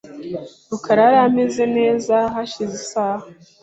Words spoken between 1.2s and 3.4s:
ameze neza hashize isaha.